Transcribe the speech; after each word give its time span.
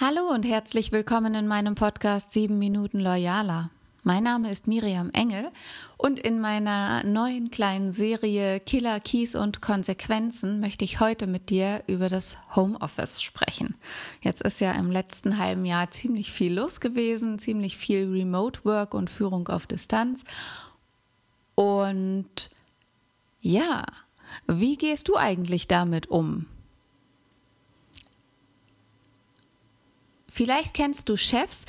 Hallo 0.00 0.30
und 0.32 0.44
herzlich 0.44 0.92
willkommen 0.92 1.34
in 1.34 1.48
meinem 1.48 1.74
Podcast 1.74 2.32
7 2.32 2.56
Minuten 2.56 3.00
Loyaler. 3.00 3.70
Mein 4.04 4.22
Name 4.22 4.48
ist 4.52 4.68
Miriam 4.68 5.10
Engel 5.10 5.50
und 5.96 6.20
in 6.20 6.40
meiner 6.40 7.02
neuen 7.02 7.50
kleinen 7.50 7.92
Serie 7.92 8.60
Killer 8.60 9.00
Keys 9.00 9.34
und 9.34 9.60
Konsequenzen 9.60 10.60
möchte 10.60 10.84
ich 10.84 11.00
heute 11.00 11.26
mit 11.26 11.50
dir 11.50 11.82
über 11.88 12.08
das 12.08 12.38
Homeoffice 12.54 13.20
sprechen. 13.20 13.74
Jetzt 14.20 14.40
ist 14.42 14.60
ja 14.60 14.70
im 14.70 14.92
letzten 14.92 15.36
halben 15.36 15.64
Jahr 15.64 15.90
ziemlich 15.90 16.30
viel 16.30 16.54
los 16.54 16.78
gewesen, 16.78 17.40
ziemlich 17.40 17.76
viel 17.76 18.08
Remote 18.08 18.60
Work 18.64 18.94
und 18.94 19.10
Führung 19.10 19.48
auf 19.48 19.66
Distanz. 19.66 20.22
Und 21.56 22.50
ja, 23.40 23.84
wie 24.46 24.76
gehst 24.76 25.08
du 25.08 25.16
eigentlich 25.16 25.66
damit 25.66 26.06
um? 26.06 26.46
Vielleicht 30.38 30.72
kennst 30.72 31.08
du 31.08 31.16
Chefs, 31.16 31.66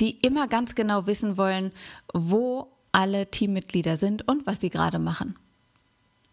die 0.00 0.18
immer 0.18 0.48
ganz 0.48 0.74
genau 0.74 1.06
wissen 1.06 1.36
wollen, 1.36 1.70
wo 2.12 2.66
alle 2.90 3.30
Teammitglieder 3.30 3.96
sind 3.96 4.26
und 4.26 4.44
was 4.44 4.60
sie 4.60 4.70
gerade 4.70 4.98
machen. 4.98 5.36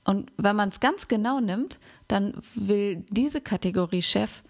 Und 0.04 0.32
wenn 0.38 0.56
man 0.56 0.70
es 0.70 0.80
ganz 0.80 1.08
genau 1.08 1.40
nimmt, 1.40 1.78
dann 2.08 2.42
will 2.56 3.06
diese 3.12 3.40
Kategorie 3.40 4.02
Chef 4.02 4.42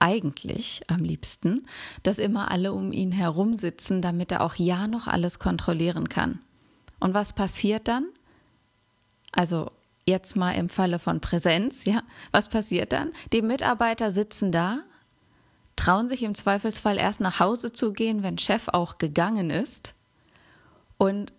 eigentlich 0.00 0.82
am 0.88 1.04
liebsten, 1.04 1.68
dass 2.02 2.18
immer 2.18 2.50
alle 2.50 2.72
um 2.72 2.90
ihn 2.90 3.12
herum 3.12 3.56
sitzen, 3.56 4.02
damit 4.02 4.32
er 4.32 4.40
auch 4.40 4.56
ja 4.56 4.88
noch 4.88 5.06
alles 5.06 5.38
kontrollieren 5.38 6.08
kann. 6.08 6.40
Und 6.98 7.14
was 7.14 7.32
passiert 7.32 7.86
dann? 7.86 8.06
Also 9.30 9.70
jetzt 10.04 10.34
mal 10.34 10.50
im 10.56 10.68
Falle 10.68 10.98
von 10.98 11.20
Präsenz, 11.20 11.84
ja, 11.84 12.02
was 12.32 12.48
passiert 12.48 12.92
dann? 12.92 13.12
Die 13.32 13.42
Mitarbeiter 13.42 14.10
sitzen 14.10 14.50
da 14.50 14.82
trauen 15.78 16.08
sich 16.08 16.22
im 16.22 16.34
Zweifelsfall 16.34 16.98
erst 16.98 17.20
nach 17.20 17.40
Hause 17.40 17.72
zu 17.72 17.92
gehen, 17.92 18.22
wenn 18.22 18.36
Chef 18.36 18.68
auch 18.68 18.98
gegangen 18.98 19.50
ist. 19.50 19.94
Und 20.98 21.32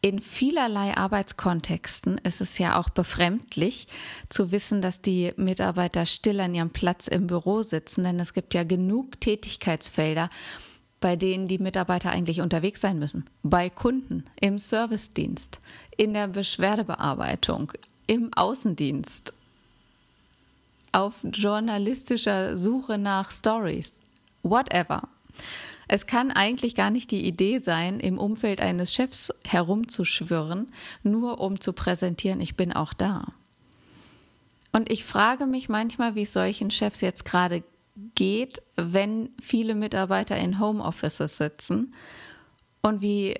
in 0.00 0.18
vielerlei 0.18 0.96
Arbeitskontexten 0.96 2.18
ist 2.18 2.40
es 2.40 2.58
ja 2.58 2.76
auch 2.76 2.90
befremdlich 2.90 3.86
zu 4.28 4.50
wissen, 4.50 4.82
dass 4.82 5.00
die 5.00 5.32
Mitarbeiter 5.36 6.06
still 6.06 6.40
an 6.40 6.56
ihrem 6.56 6.70
Platz 6.70 7.06
im 7.06 7.28
Büro 7.28 7.62
sitzen, 7.62 8.02
denn 8.02 8.18
es 8.18 8.34
gibt 8.34 8.52
ja 8.52 8.64
genug 8.64 9.20
Tätigkeitsfelder, 9.20 10.28
bei 11.00 11.14
denen 11.14 11.46
die 11.46 11.58
Mitarbeiter 11.58 12.10
eigentlich 12.10 12.40
unterwegs 12.40 12.80
sein 12.80 12.98
müssen. 12.98 13.26
Bei 13.44 13.70
Kunden, 13.70 14.24
im 14.40 14.58
Servicedienst, 14.58 15.60
in 15.96 16.14
der 16.14 16.26
Beschwerdebearbeitung, 16.26 17.72
im 18.08 18.34
Außendienst 18.34 19.32
auf 20.92 21.14
journalistischer 21.24 22.56
Suche 22.56 22.98
nach 22.98 23.32
Stories. 23.32 24.00
Whatever. 24.42 25.08
Es 25.88 26.06
kann 26.06 26.30
eigentlich 26.30 26.74
gar 26.74 26.90
nicht 26.90 27.10
die 27.10 27.26
Idee 27.26 27.58
sein, 27.58 28.00
im 28.00 28.18
Umfeld 28.18 28.60
eines 28.60 28.94
Chefs 28.94 29.32
herumzuschwirren, 29.44 30.70
nur 31.02 31.40
um 31.40 31.60
zu 31.60 31.72
präsentieren, 31.72 32.40
ich 32.40 32.56
bin 32.56 32.72
auch 32.72 32.94
da. 32.94 33.26
Und 34.72 34.90
ich 34.90 35.04
frage 35.04 35.46
mich 35.46 35.68
manchmal, 35.68 36.14
wie 36.14 36.22
es 36.22 36.32
solchen 36.32 36.70
Chefs 36.70 37.02
jetzt 37.02 37.24
gerade 37.24 37.62
geht, 38.14 38.62
wenn 38.76 39.30
viele 39.40 39.74
Mitarbeiter 39.74 40.36
in 40.36 40.58
Homeoffices 40.58 41.36
sitzen 41.36 41.94
und 42.80 43.02
wie 43.02 43.34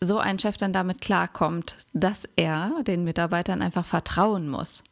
so 0.00 0.18
ein 0.18 0.38
Chef 0.38 0.56
dann 0.56 0.72
damit 0.72 1.00
klarkommt, 1.00 1.74
dass 1.92 2.28
er 2.36 2.82
den 2.84 3.02
Mitarbeitern 3.02 3.62
einfach 3.62 3.84
vertrauen 3.84 4.48
muss. 4.48 4.84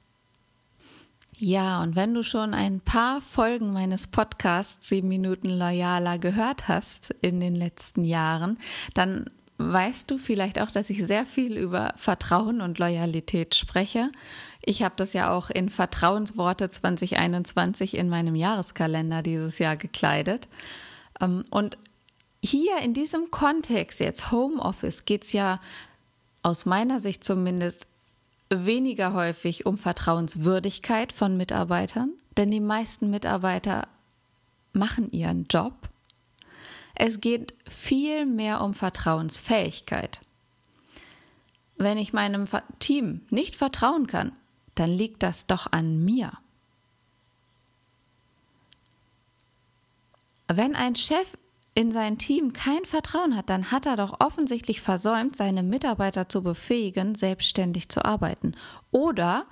Ja, 1.38 1.82
und 1.82 1.96
wenn 1.96 2.14
du 2.14 2.22
schon 2.22 2.54
ein 2.54 2.80
paar 2.80 3.20
Folgen 3.20 3.72
meines 3.72 4.06
Podcasts 4.06 4.88
Sieben 4.88 5.08
Minuten 5.08 5.50
Loyaler 5.50 6.18
gehört 6.18 6.66
hast 6.66 7.14
in 7.20 7.40
den 7.40 7.54
letzten 7.54 8.04
Jahren, 8.04 8.58
dann 8.94 9.28
weißt 9.58 10.10
du 10.10 10.16
vielleicht 10.16 10.58
auch, 10.58 10.70
dass 10.70 10.88
ich 10.88 11.04
sehr 11.04 11.26
viel 11.26 11.58
über 11.58 11.92
Vertrauen 11.96 12.62
und 12.62 12.78
Loyalität 12.78 13.54
spreche. 13.54 14.10
Ich 14.62 14.82
habe 14.82 14.94
das 14.96 15.12
ja 15.12 15.30
auch 15.30 15.50
in 15.50 15.69
Vertrauensworte 15.69 16.70
2021 16.70 17.96
in 17.96 18.08
meinem 18.08 18.34
Jahreskalender 18.34 19.22
dieses 19.22 19.58
Jahr 19.58 19.76
gekleidet. 19.76 20.48
Ähm, 21.20 21.44
und 21.50 21.76
hier 22.42 22.78
in 22.82 22.94
diesem 22.94 23.30
Kontext 23.30 24.00
jetzt 24.00 24.30
Homeoffice 24.30 25.04
geht 25.04 25.25
es 25.25 25.32
ja 25.32 25.60
aus 26.42 26.64
meiner 26.64 27.00
Sicht 27.00 27.25
zumindest 27.25 27.86
weniger 28.50 29.12
häufig 29.12 29.66
um 29.66 29.78
Vertrauenswürdigkeit 29.78 31.12
von 31.12 31.36
Mitarbeitern, 31.36 32.12
denn 32.36 32.50
die 32.50 32.60
meisten 32.60 33.10
Mitarbeiter 33.10 33.88
machen 34.72 35.10
ihren 35.10 35.46
Job. 35.48 35.88
Es 36.94 37.20
geht 37.20 37.54
viel 37.68 38.24
mehr 38.24 38.60
um 38.62 38.74
Vertrauensfähigkeit. 38.74 40.20
Wenn 41.76 41.98
ich 41.98 42.12
meinem 42.12 42.46
Team 42.78 43.20
nicht 43.30 43.56
vertrauen 43.56 44.06
kann, 44.06 44.32
dann 44.74 44.90
liegt 44.90 45.22
das 45.22 45.46
doch 45.46 45.66
an 45.70 46.04
mir. 46.04 46.32
Wenn 50.48 50.76
ein 50.76 50.94
Chef 50.94 51.36
in 51.76 51.92
sein 51.92 52.16
Team 52.16 52.54
kein 52.54 52.87
Vertrauen 52.87 53.37
hat, 53.37 53.50
dann 53.50 53.70
hat 53.70 53.84
er 53.84 53.97
doch 53.97 54.19
offensichtlich 54.20 54.81
versäumt, 54.81 55.37
seine 55.37 55.62
Mitarbeiter 55.62 56.26
zu 56.26 56.42
befähigen, 56.42 57.14
selbstständig 57.14 57.91
zu 57.91 58.03
arbeiten. 58.03 58.54
Oder 58.92 59.44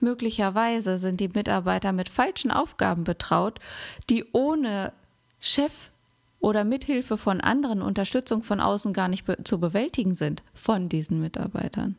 möglicherweise 0.00 0.96
sind 0.96 1.20
die 1.20 1.28
Mitarbeiter 1.28 1.92
mit 1.92 2.08
falschen 2.08 2.50
Aufgaben 2.50 3.04
betraut, 3.04 3.60
die 4.08 4.24
ohne 4.32 4.94
Chef 5.40 5.90
oder 6.40 6.64
Mithilfe 6.64 7.18
von 7.18 7.42
anderen 7.42 7.82
Unterstützung 7.82 8.42
von 8.42 8.60
außen 8.60 8.94
gar 8.94 9.08
nicht 9.08 9.26
be 9.26 9.44
zu 9.44 9.60
bewältigen 9.60 10.14
sind 10.14 10.42
von 10.54 10.88
diesen 10.88 11.20
Mitarbeitern. 11.20 11.96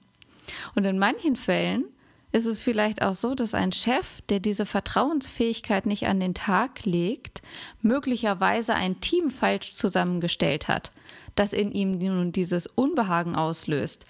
Und 0.74 0.86
in 0.86 0.98
manchen 0.98 1.36
Fällen 1.36 1.86
ist 2.32 2.46
es 2.46 2.60
vielleicht 2.60 3.02
auch 3.02 3.16
so, 3.16 3.34
dass 3.34 3.54
ein 3.54 3.72
Chef, 3.72 4.22
der 4.30 4.40
diese 4.40 4.66
Vertrauensfähigkeit 4.66 5.86
nicht 5.86 6.08
an 6.08 6.20
den 6.20 6.34
Tag 6.36 6.86
legt, 6.86 7.42
möglicherweise 7.82 8.76
ein 8.76 9.02
Team 9.02 9.32
falsch 9.32 9.74
zusammengestellt 9.74 10.68
hat, 10.68 10.92
das 11.36 11.54
in 11.54 11.72
ihm 11.72 11.98
nun 11.98 12.32
dieses 12.32 12.68
Unbehagen 12.68 13.36
auslöst. 13.36 14.06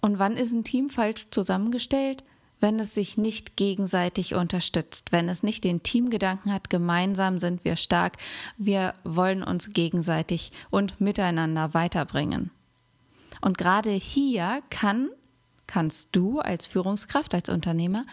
Und 0.00 0.18
wann 0.18 0.36
ist 0.36 0.52
ein 0.52 0.64
Team 0.64 0.88
falsch 0.88 1.26
zusammengestellt? 1.30 2.24
Wenn 2.60 2.80
es 2.80 2.94
sich 2.94 3.16
nicht 3.16 3.56
gegenseitig 3.56 4.34
unterstützt, 4.34 5.12
wenn 5.12 5.28
es 5.28 5.44
nicht 5.44 5.62
den 5.62 5.82
Teamgedanken 5.82 6.52
hat, 6.52 6.70
gemeinsam 6.70 7.38
sind 7.38 7.64
wir 7.64 7.76
stark, 7.76 8.16
wir 8.56 8.94
wollen 9.04 9.44
uns 9.44 9.72
gegenseitig 9.72 10.50
und 10.70 11.00
miteinander 11.00 11.72
weiterbringen. 11.74 12.50
Und 13.40 13.58
gerade 13.58 13.90
hier 13.90 14.60
kann 14.70 15.10
kannst 15.68 16.08
du 16.12 16.40
als 16.40 16.66
Führungskraft, 16.66 17.32
als 17.34 17.48
Unternehmer 17.48 18.04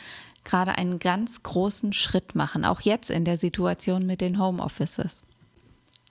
gerade 0.43 0.77
einen 0.77 0.99
ganz 0.99 1.41
großen 1.41 1.91
Schritt 1.91 2.35
machen, 2.35 2.63
auch 2.63 2.81
jetzt 2.81 3.09
in 3.09 3.25
der 3.25 3.39
Situation 3.39 4.05
mit 4.05 4.21
den 4.21 4.39
Homeoffices. 4.39 5.23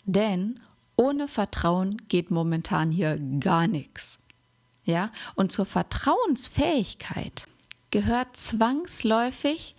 Denn 0.04 0.59
ohne 0.97 1.28
Vertrauen 1.28 1.97
geht 2.09 2.31
momentan 2.33 2.91
hier 2.91 3.19
gar 3.41 3.69
nichts. 3.69 4.19
Ja, 4.84 5.10
und 5.34 5.50
zur 5.50 5.65
Vertrauensfähigkeit 5.65 7.47
gehört 7.91 8.37
zwangsläufig 8.37 9.77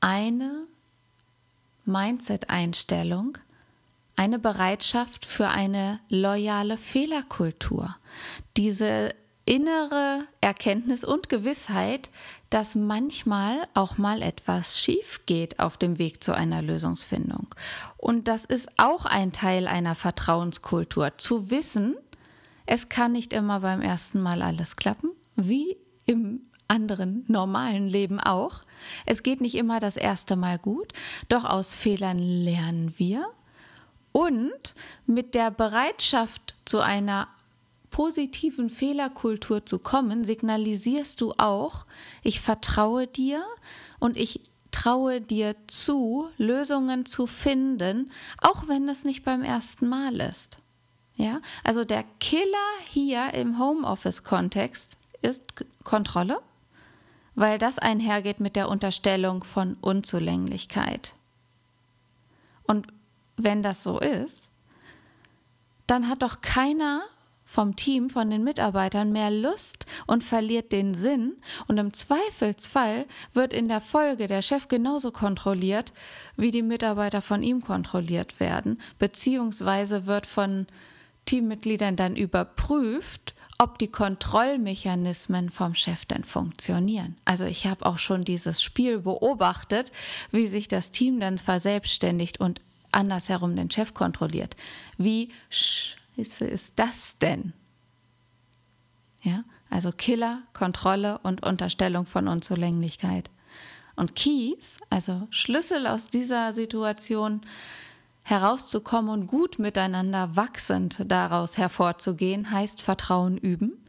eine 0.00 0.66
Mindset-Einstellung, 1.84 3.38
eine 4.14 4.38
Bereitschaft 4.38 5.24
für 5.24 5.48
eine 5.48 6.00
loyale 6.08 6.76
Fehlerkultur. 6.76 7.96
Diese 8.56 9.14
innere 9.44 10.24
Erkenntnis 10.40 11.04
und 11.04 11.28
Gewissheit, 11.28 12.10
dass 12.50 12.74
manchmal 12.74 13.66
auch 13.74 13.98
mal 13.98 14.22
etwas 14.22 14.78
schief 14.78 15.20
geht 15.26 15.58
auf 15.58 15.76
dem 15.76 15.98
Weg 15.98 16.22
zu 16.22 16.32
einer 16.32 16.62
Lösungsfindung. 16.62 17.48
Und 17.96 18.28
das 18.28 18.44
ist 18.44 18.68
auch 18.76 19.04
ein 19.04 19.32
Teil 19.32 19.66
einer 19.66 19.94
Vertrauenskultur, 19.94 21.18
zu 21.18 21.50
wissen, 21.50 21.96
es 22.66 22.88
kann 22.88 23.12
nicht 23.12 23.32
immer 23.32 23.60
beim 23.60 23.82
ersten 23.82 24.20
Mal 24.20 24.40
alles 24.40 24.76
klappen, 24.76 25.10
wie 25.36 25.76
im 26.06 26.42
anderen 26.68 27.24
normalen 27.28 27.86
Leben 27.86 28.20
auch. 28.20 28.62
Es 29.04 29.22
geht 29.22 29.40
nicht 29.40 29.56
immer 29.56 29.80
das 29.80 29.96
erste 29.96 30.36
Mal 30.36 30.58
gut, 30.58 30.92
doch 31.28 31.44
aus 31.44 31.74
Fehlern 31.74 32.18
lernen 32.18 32.94
wir. 32.96 33.26
Und 34.12 34.74
mit 35.06 35.34
der 35.34 35.50
Bereitschaft 35.50 36.54
zu 36.64 36.80
einer 36.80 37.28
positiven 37.92 38.70
Fehlerkultur 38.70 39.64
zu 39.64 39.78
kommen, 39.78 40.24
signalisierst 40.24 41.20
du 41.20 41.34
auch, 41.38 41.86
ich 42.24 42.40
vertraue 42.40 43.06
dir 43.06 43.44
und 44.00 44.16
ich 44.16 44.40
traue 44.72 45.20
dir 45.20 45.54
zu, 45.68 46.28
Lösungen 46.38 47.06
zu 47.06 47.28
finden, 47.28 48.10
auch 48.38 48.66
wenn 48.66 48.88
es 48.88 49.04
nicht 49.04 49.24
beim 49.24 49.44
ersten 49.44 49.88
Mal 49.88 50.20
ist. 50.20 50.58
Ja, 51.14 51.40
also 51.62 51.84
der 51.84 52.04
Killer 52.18 52.72
hier 52.88 53.34
im 53.34 53.58
Homeoffice-Kontext 53.58 54.96
ist 55.20 55.42
Kontrolle, 55.84 56.40
weil 57.34 57.58
das 57.58 57.78
einhergeht 57.78 58.40
mit 58.40 58.56
der 58.56 58.68
Unterstellung 58.68 59.44
von 59.44 59.76
Unzulänglichkeit. 59.82 61.12
Und 62.64 62.86
wenn 63.36 63.62
das 63.62 63.82
so 63.82 64.00
ist, 64.00 64.50
dann 65.86 66.08
hat 66.08 66.22
doch 66.22 66.40
keiner 66.40 67.02
vom 67.52 67.76
Team, 67.76 68.08
von 68.08 68.30
den 68.30 68.44
Mitarbeitern 68.44 69.12
mehr 69.12 69.30
Lust 69.30 69.84
und 70.06 70.24
verliert 70.24 70.72
den 70.72 70.94
Sinn. 70.94 71.34
Und 71.68 71.76
im 71.76 71.92
Zweifelsfall 71.92 73.04
wird 73.34 73.52
in 73.52 73.68
der 73.68 73.82
Folge 73.82 74.26
der 74.26 74.40
Chef 74.40 74.68
genauso 74.68 75.10
kontrolliert, 75.10 75.92
wie 76.36 76.50
die 76.50 76.62
Mitarbeiter 76.62 77.20
von 77.20 77.42
ihm 77.42 77.60
kontrolliert 77.60 78.40
werden, 78.40 78.80
beziehungsweise 78.98 80.06
wird 80.06 80.24
von 80.26 80.66
Teammitgliedern 81.26 81.94
dann 81.94 82.16
überprüft, 82.16 83.34
ob 83.58 83.78
die 83.78 83.88
Kontrollmechanismen 83.88 85.50
vom 85.50 85.74
Chef 85.74 86.06
denn 86.06 86.24
funktionieren. 86.24 87.16
Also 87.26 87.44
ich 87.44 87.66
habe 87.66 87.84
auch 87.84 87.98
schon 87.98 88.24
dieses 88.24 88.62
Spiel 88.62 89.00
beobachtet, 89.00 89.92
wie 90.30 90.46
sich 90.46 90.68
das 90.68 90.90
Team 90.90 91.20
dann 91.20 91.36
verselbstständigt 91.36 92.40
und 92.40 92.62
andersherum 92.92 93.54
den 93.56 93.70
Chef 93.70 93.92
kontrolliert. 93.92 94.56
Wie 94.96 95.30
scheiße 96.16 96.44
ist 96.44 96.78
das 96.78 97.18
denn? 97.18 97.52
Ja, 99.22 99.44
also 99.70 99.92
Killer, 99.92 100.42
Kontrolle 100.52 101.18
und 101.22 101.42
Unterstellung 101.42 102.06
von 102.06 102.28
Unzulänglichkeit. 102.28 103.30
Und 103.94 104.14
Keys, 104.14 104.78
also 104.90 105.28
Schlüssel 105.30 105.86
aus 105.86 106.06
dieser 106.06 106.52
Situation 106.52 107.42
herauszukommen 108.24 109.10
und 109.10 109.26
gut 109.26 109.58
miteinander 109.58 110.34
wachsend 110.34 111.04
daraus 111.06 111.58
hervorzugehen, 111.58 112.50
heißt 112.50 112.80
Vertrauen 112.80 113.36
üben 113.36 113.81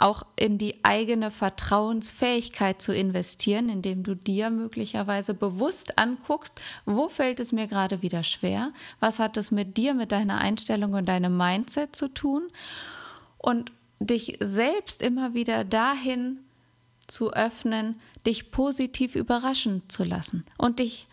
auch 0.00 0.24
in 0.36 0.58
die 0.58 0.84
eigene 0.84 1.30
Vertrauensfähigkeit 1.30 2.80
zu 2.80 2.94
investieren, 2.94 3.68
indem 3.68 4.02
du 4.02 4.14
dir 4.14 4.50
möglicherweise 4.50 5.34
bewusst 5.34 5.98
anguckst, 5.98 6.60
wo 6.86 7.08
fällt 7.08 7.40
es 7.40 7.52
mir 7.52 7.66
gerade 7.66 8.02
wieder 8.02 8.22
schwer, 8.22 8.72
was 8.98 9.18
hat 9.18 9.36
es 9.36 9.50
mit 9.50 9.76
dir, 9.76 9.94
mit 9.94 10.12
deiner 10.12 10.38
Einstellung 10.38 10.94
und 10.94 11.06
deinem 11.06 11.36
Mindset 11.36 11.94
zu 11.96 12.08
tun? 12.08 12.42
Und 13.38 13.72
dich 14.00 14.36
selbst 14.40 15.02
immer 15.02 15.34
wieder 15.34 15.64
dahin 15.64 16.38
zu 17.06 17.32
öffnen, 17.32 18.00
dich 18.26 18.50
positiv 18.50 19.14
überraschen 19.14 19.82
zu 19.88 20.04
lassen 20.04 20.44
und 20.56 20.78
dich 20.78 21.06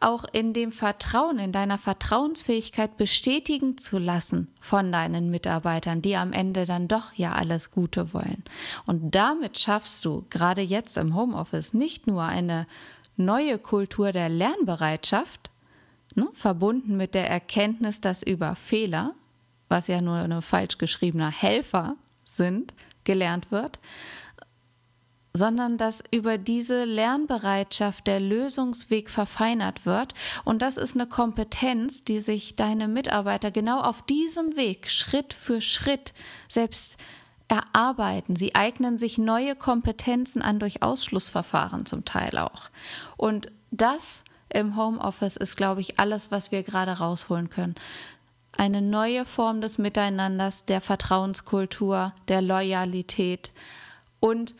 auch 0.00 0.24
in 0.32 0.52
dem 0.52 0.72
Vertrauen, 0.72 1.38
in 1.38 1.52
deiner 1.52 1.78
Vertrauensfähigkeit 1.78 2.96
bestätigen 2.96 3.78
zu 3.78 3.98
lassen 3.98 4.48
von 4.60 4.90
deinen 4.92 5.30
Mitarbeitern, 5.30 6.02
die 6.02 6.16
am 6.16 6.32
Ende 6.32 6.66
dann 6.66 6.88
doch 6.88 7.12
ja 7.14 7.32
alles 7.32 7.70
Gute 7.70 8.12
wollen. 8.12 8.42
Und 8.86 9.14
damit 9.14 9.58
schaffst 9.58 10.04
du 10.04 10.24
gerade 10.30 10.62
jetzt 10.62 10.96
im 10.96 11.14
Homeoffice 11.14 11.74
nicht 11.74 12.06
nur 12.06 12.24
eine 12.24 12.66
neue 13.16 13.58
Kultur 13.58 14.12
der 14.12 14.28
Lernbereitschaft, 14.28 15.50
ne, 16.14 16.28
verbunden 16.34 16.96
mit 16.96 17.14
der 17.14 17.30
Erkenntnis, 17.30 18.00
dass 18.00 18.22
über 18.22 18.56
Fehler, 18.56 19.14
was 19.68 19.86
ja 19.86 20.00
nur 20.00 20.16
ein 20.16 20.42
falsch 20.42 20.78
geschriebener 20.78 21.30
Helfer 21.30 21.96
sind, 22.24 22.74
gelernt 23.04 23.50
wird, 23.50 23.78
sondern 25.36 25.76
dass 25.76 26.02
über 26.12 26.38
diese 26.38 26.84
Lernbereitschaft 26.84 28.06
der 28.06 28.20
Lösungsweg 28.20 29.10
verfeinert 29.10 29.84
wird. 29.84 30.14
Und 30.44 30.62
das 30.62 30.76
ist 30.76 30.94
eine 30.94 31.08
Kompetenz, 31.08 32.04
die 32.04 32.20
sich 32.20 32.54
deine 32.54 32.86
Mitarbeiter 32.86 33.50
genau 33.50 33.80
auf 33.80 34.02
diesem 34.02 34.56
Weg 34.56 34.88
Schritt 34.88 35.34
für 35.34 35.60
Schritt 35.60 36.14
selbst 36.48 36.98
erarbeiten. 37.48 38.36
Sie 38.36 38.54
eignen 38.54 38.96
sich 38.96 39.18
neue 39.18 39.56
Kompetenzen 39.56 40.40
an 40.40 40.60
durch 40.60 40.82
Ausschlussverfahren 40.82 41.84
zum 41.84 42.04
Teil 42.04 42.38
auch. 42.38 42.70
Und 43.16 43.50
das 43.72 44.22
im 44.50 44.76
Homeoffice 44.76 45.36
ist, 45.36 45.56
glaube 45.56 45.80
ich, 45.80 45.98
alles, 45.98 46.30
was 46.30 46.52
wir 46.52 46.62
gerade 46.62 46.92
rausholen 46.92 47.50
können. 47.50 47.74
Eine 48.56 48.82
neue 48.82 49.24
Form 49.24 49.60
des 49.60 49.78
Miteinanders, 49.78 50.64
der 50.64 50.80
Vertrauenskultur, 50.80 52.12
der 52.28 52.40
Loyalität 52.40 53.50
und 54.20 54.54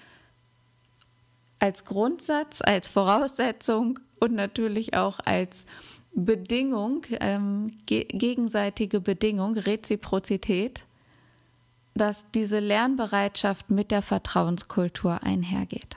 als 1.65 1.87
Grundsatz, 1.87 2.61
als 2.61 2.89
Voraussetzung 2.89 3.99
und 4.21 4.35
natürlich 4.35 4.95
auch 4.95 5.19
als 5.25 5.65
Bedingung, 6.13 7.07
ähm, 7.21 7.79
ge 7.87 8.05
gegenseitige 8.05 9.01
Bedingung, 9.01 9.57
Reziprozität, 9.57 10.85
dass 11.95 12.31
diese 12.33 12.59
Lernbereitschaft 12.59 13.71
mit 13.71 13.91
der 13.93 14.03
Vertrauenskultur 14.03 15.23
einhergeht. 15.23 15.97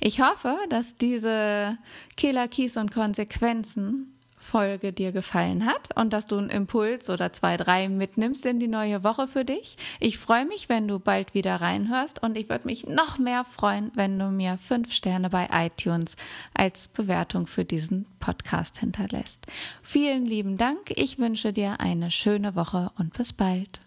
Ich 0.00 0.22
hoffe, 0.22 0.56
dass 0.70 0.96
diese 0.96 1.76
Killer 2.16 2.48
Keys 2.48 2.78
und 2.78 2.90
Konsequenzen 2.90 4.13
Folge 4.44 4.92
dir 4.92 5.10
gefallen 5.12 5.64
hat 5.64 5.96
und 5.96 6.12
dass 6.12 6.26
du 6.26 6.36
einen 6.36 6.50
Impuls 6.50 7.08
oder 7.08 7.32
zwei, 7.32 7.56
drei 7.56 7.88
mitnimmst 7.88 8.44
in 8.46 8.60
die 8.60 8.68
neue 8.68 9.02
Woche 9.02 9.26
für 9.26 9.44
dich. 9.44 9.76
Ich 10.00 10.18
freue 10.18 10.44
mich, 10.44 10.68
wenn 10.68 10.86
du 10.86 10.98
bald 10.98 11.34
wieder 11.34 11.56
reinhörst 11.56 12.22
und 12.22 12.36
ich 12.36 12.48
würde 12.48 12.66
mich 12.66 12.86
noch 12.86 13.18
mehr 13.18 13.44
freuen, 13.44 13.90
wenn 13.94 14.18
du 14.18 14.26
mir 14.26 14.58
fünf 14.58 14.92
Sterne 14.92 15.30
bei 15.30 15.48
iTunes 15.50 16.16
als 16.52 16.88
Bewertung 16.88 17.46
für 17.46 17.64
diesen 17.64 18.06
Podcast 18.20 18.78
hinterlässt. 18.78 19.46
Vielen 19.82 20.26
lieben 20.26 20.58
Dank. 20.58 20.90
Ich 20.90 21.18
wünsche 21.18 21.52
dir 21.52 21.80
eine 21.80 22.10
schöne 22.10 22.54
Woche 22.54 22.92
und 22.98 23.14
bis 23.14 23.32
bald. 23.32 23.80